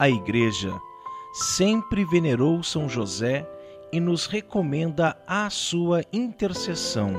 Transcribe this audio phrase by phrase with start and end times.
[0.00, 0.80] A Igreja
[1.32, 3.44] sempre venerou São José
[3.92, 7.14] e nos recomenda a sua intercessão.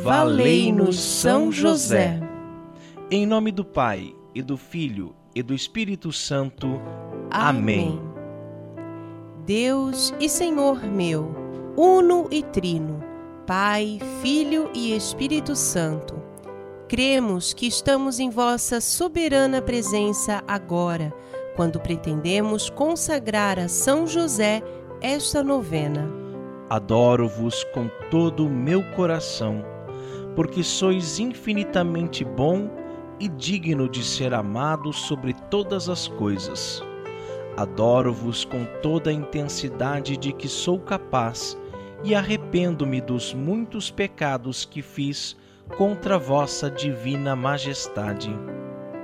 [0.00, 2.20] Valei-nos, São José.
[3.10, 6.80] Em nome do Pai, e do Filho, e do Espírito Santo.
[7.28, 8.00] Amém.
[9.44, 11.34] Deus e Senhor meu,
[11.76, 13.02] uno e trino,
[13.44, 16.14] Pai, Filho e Espírito Santo.
[16.88, 21.12] Cremos que estamos em vossa soberana presença agora
[21.56, 24.62] quando pretendemos consagrar a São José
[25.00, 26.08] esta novena.
[26.70, 29.62] Adoro-vos com todo o meu coração,
[30.34, 32.70] porque sois infinitamente bom
[33.20, 36.82] e digno de ser amado sobre todas as coisas.
[37.56, 41.58] Adoro-vos com toda a intensidade de que sou capaz
[42.02, 45.36] e arrependo-me dos muitos pecados que fiz
[45.76, 48.34] contra vossa divina majestade.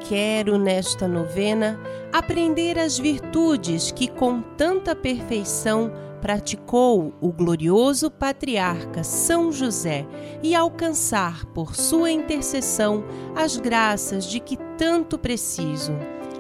[0.01, 1.79] Quero nesta novena
[2.13, 10.07] aprender as virtudes que com tanta perfeição praticou o glorioso patriarca São José
[10.43, 13.05] e alcançar por sua intercessão
[13.37, 15.93] as graças de que tanto preciso.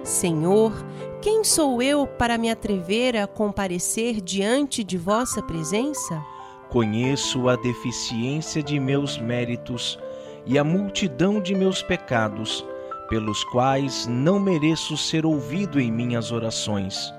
[0.02, 0.72] Senhor,
[1.20, 6.24] quem sou eu para me atrever a comparecer diante de vossa presença?
[6.70, 9.98] Conheço a deficiência de meus méritos
[10.46, 12.64] e a multidão de meus pecados
[13.08, 17.12] pelos quais não mereço ser ouvido em minhas orações.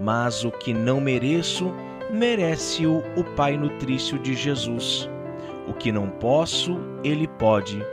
[0.00, 1.72] Mas o que não mereço,
[2.10, 5.08] merece-o o Pai nutrício de Jesus.
[5.68, 7.84] O que não posso, ele pode.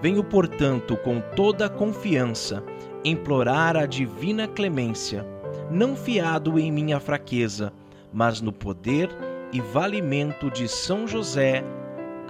[0.00, 2.64] Venho, portanto, com toda a confiança,
[3.04, 5.26] implorar a divina clemência,
[5.70, 7.72] não fiado em minha fraqueza,
[8.12, 9.10] mas no poder
[9.52, 11.62] e valimento de São José.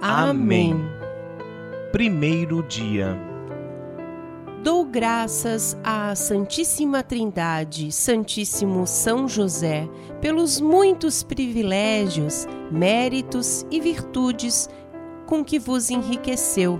[0.01, 0.75] Amém.
[1.91, 3.32] Primeiro dia.
[4.63, 9.89] Dou graças à Santíssima Trindade, Santíssimo São José,
[10.21, 14.69] pelos muitos privilégios, méritos e virtudes
[15.25, 16.79] com que vos enriqueceu,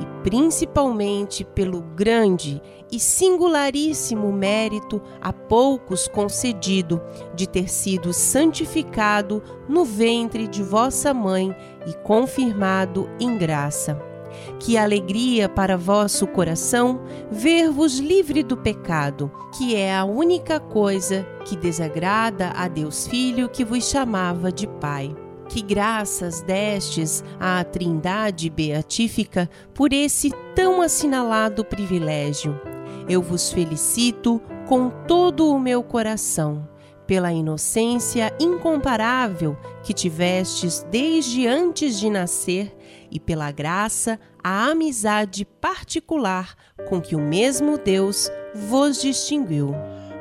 [0.00, 7.00] e principalmente pelo grande e singularíssimo mérito a poucos concedido
[7.32, 11.54] de ter sido santificado no ventre de vossa mãe
[11.86, 14.09] e confirmado em graça
[14.58, 21.56] que alegria para vosso coração ver-vos livre do pecado, que é a única coisa que
[21.56, 25.14] desagrada a Deus Filho que vos chamava de Pai.
[25.48, 32.60] Que graças destes à Trindade beatífica por esse tão assinalado privilégio.
[33.08, 36.68] Eu vos felicito com todo o meu coração
[37.10, 42.72] pela inocência incomparável que tivestes desde antes de nascer
[43.10, 46.54] e pela graça, a amizade particular
[46.88, 49.74] com que o mesmo Deus vos distinguiu.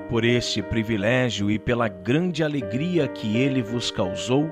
[0.10, 4.52] Por este privilégio e pela grande alegria que ele vos causou,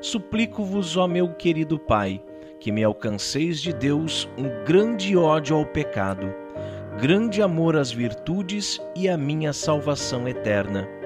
[0.00, 2.20] suplico-vos, ó meu querido Pai,
[2.58, 6.34] que me alcanceis de Deus um grande ódio ao pecado,
[7.00, 10.98] grande amor às virtudes e à minha salvação eterna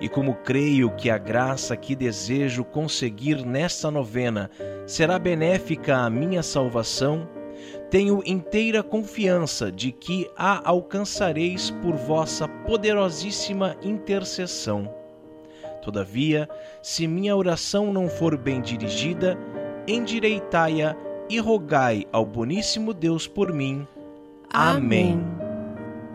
[0.00, 4.50] e como creio que a graça que desejo conseguir nesta novena
[4.86, 7.28] será benéfica à minha salvação,
[7.90, 14.92] tenho inteira confiança de que a alcançareis por vossa poderosíssima intercessão.
[15.82, 16.48] Todavia,
[16.82, 19.36] se minha oração não for bem dirigida,
[19.86, 20.96] endireitai-a
[21.28, 23.86] e rogai ao boníssimo Deus por mim.
[24.52, 25.12] Amém.
[25.12, 25.39] Amém.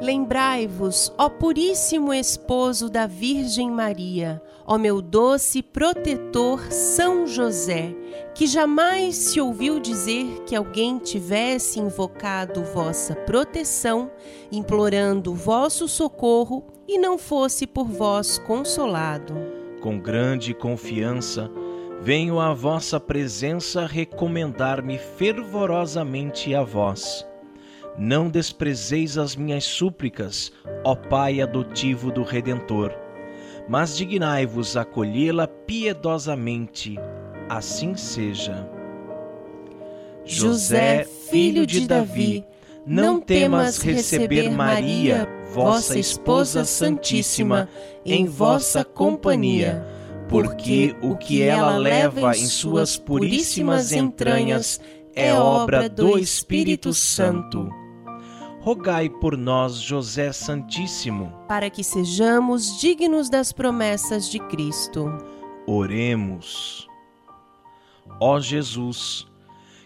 [0.01, 7.95] Lembrai-vos, ó Puríssimo Esposo da Virgem Maria, ó meu doce protetor São José,
[8.33, 14.11] que jamais se ouviu dizer que alguém tivesse invocado vossa proteção,
[14.51, 19.33] implorando vosso socorro e não fosse por vós consolado.
[19.79, 21.49] Com grande confiança,
[22.01, 27.25] venho à vossa presença recomendar-me fervorosamente a vós
[27.97, 30.51] não desprezeis as minhas súplicas,
[30.83, 32.93] ó Pai adotivo do Redentor,
[33.67, 36.97] mas dignai-vos acolhê-la piedosamente.
[37.47, 38.67] Assim seja.
[40.25, 42.43] José, filho de Davi,
[42.85, 47.69] não temas receber Maria, vossa esposa santíssima,
[48.03, 49.85] em vossa companhia,
[50.27, 54.81] porque o que ela leva em suas puríssimas entranhas
[55.15, 57.69] é obra do Espírito Santo
[58.65, 65.05] rogai por nós, José Santíssimo, para que sejamos dignos das promessas de Cristo.
[65.67, 66.89] Oremos.
[68.19, 69.27] Ó Jesus,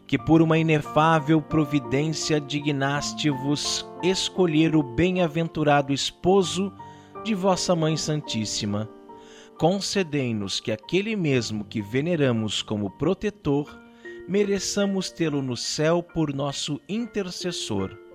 [0.08, 6.72] que por uma inefável providência dignaste-vos escolher o bem-aventurado esposo
[7.26, 8.90] de vossa Mãe Santíssima,
[9.58, 13.78] concedei-nos que aquele mesmo que veneramos como protetor,
[14.26, 18.08] mereçamos tê-lo no céu por nosso intercessor.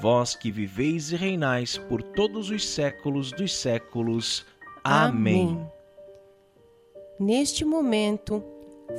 [0.00, 4.46] Vós que viveis e reinais por todos os séculos dos séculos.
[4.82, 5.50] Amém.
[5.50, 5.70] Amém.
[7.18, 8.42] Neste momento,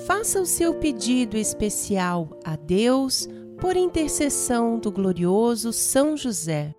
[0.05, 3.27] faça o seu pedido especial a Deus
[3.59, 6.75] por intercessão do glorioso São José.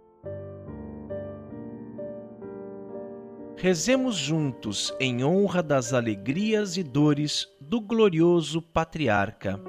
[3.56, 9.60] Rezemos juntos em honra das alegrias e dores do glorioso patriarca.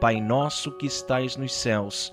[0.00, 2.12] Pai nosso que estais nos céus,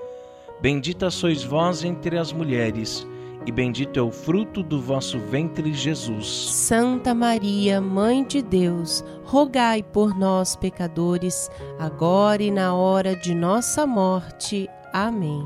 [0.61, 3.07] Bendita sois vós entre as mulheres
[3.45, 6.27] e bendito é o fruto do vosso ventre, Jesus.
[6.27, 11.49] Santa Maria, Mãe de Deus, rogai por nós, pecadores,
[11.79, 14.69] agora e na hora de nossa morte.
[14.93, 15.43] Amém.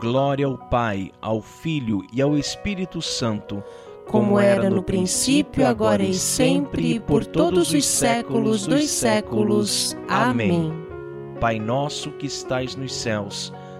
[0.00, 3.62] Glória ao Pai, ao Filho e ao Espírito Santo,
[4.06, 9.94] como era no princípio, agora e sempre, e por todos os séculos dos séculos.
[10.08, 10.72] Amém.
[11.40, 13.52] Pai nosso que estais nos céus,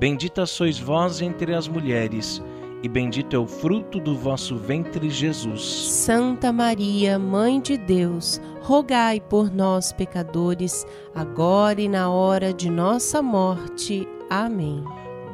[0.00, 2.42] Bendita sois vós entre as mulheres,
[2.82, 5.60] e bendito é o fruto do vosso ventre, Jesus.
[5.62, 13.20] Santa Maria, Mãe de Deus, rogai por nós, pecadores, agora e na hora de nossa
[13.20, 14.08] morte.
[14.30, 14.82] Amém.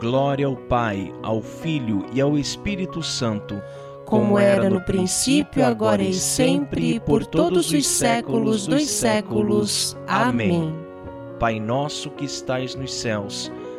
[0.01, 3.63] Glória ao Pai, ao Filho e ao Espírito Santo,
[4.05, 9.97] como era no princípio, agora e sempre, e por todos os séculos dos séculos.
[10.09, 10.75] Amém.
[11.39, 13.53] Pai nosso que estais nos céus,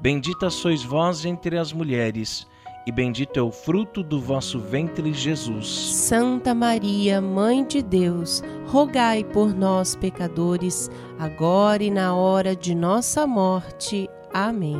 [0.00, 2.46] Bendita sois vós entre as mulheres,
[2.86, 5.66] e bendito é o fruto do vosso ventre, Jesus.
[5.66, 10.88] Santa Maria, Mãe de Deus, rogai por nós, pecadores,
[11.18, 14.08] agora e na hora de nossa morte.
[14.32, 14.78] Amém.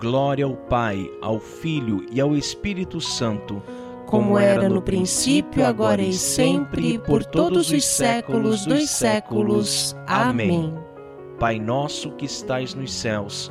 [0.00, 3.62] Glória ao Pai, ao Filho e ao Espírito Santo,
[4.06, 9.96] como era no princípio, agora e sempre, e por todos os séculos dos séculos.
[10.06, 10.74] Amém.
[11.38, 13.50] Pai nosso que estais nos céus,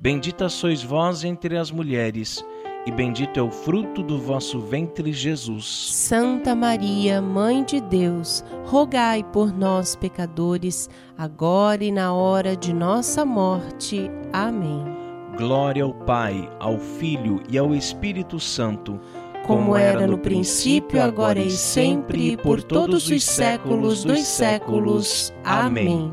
[0.00, 2.44] Bendita sois vós entre as mulheres,
[2.86, 5.66] e bendito é o fruto do vosso ventre, Jesus.
[5.92, 13.24] Santa Maria, Mãe de Deus, rogai por nós, pecadores, agora e na hora de nossa
[13.24, 14.08] morte.
[14.32, 14.84] Amém.
[15.36, 19.00] Glória ao Pai, ao Filho e ao Espírito Santo,
[19.48, 25.34] como era no princípio, agora e sempre, e por todos os séculos dos séculos.
[25.42, 26.12] Amém.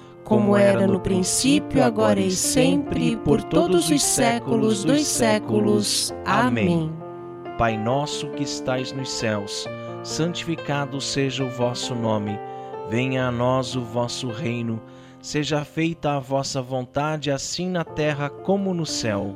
[0.31, 6.13] como era no princípio, agora e sempre, por todos os séculos dos séculos.
[6.23, 6.89] Amém.
[7.57, 9.67] Pai nosso que estais nos céus,
[10.03, 12.39] santificado seja o vosso nome.
[12.89, 14.81] Venha a nós o vosso reino.
[15.21, 19.35] Seja feita a vossa vontade, assim na terra como no céu.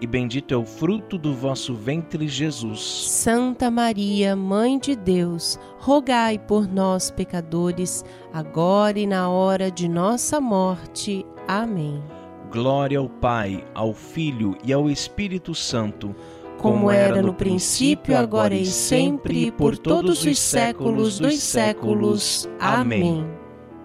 [0.00, 2.80] e bendito é o fruto do vosso ventre, Jesus.
[3.08, 10.40] Santa Maria, Mãe de Deus, rogai por nós, pecadores, agora e na hora de nossa
[10.40, 11.26] morte.
[11.48, 12.02] Amém.
[12.50, 16.14] Glória ao Pai, ao Filho e ao Espírito Santo,
[16.58, 22.48] como era no princípio, agora e sempre, por todos os séculos dos séculos.
[22.58, 23.26] Amém.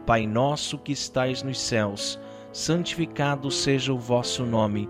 [0.05, 2.19] Pai nosso que estais nos céus,
[2.51, 4.89] santificado seja o vosso nome.